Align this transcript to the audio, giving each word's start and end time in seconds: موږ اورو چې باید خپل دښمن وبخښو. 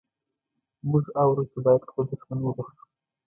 موږ 0.89 1.05
اورو 1.21 1.43
چې 1.51 1.57
باید 1.65 1.87
خپل 1.89 2.03
دښمن 2.11 2.39
وبخښو. 2.43 2.85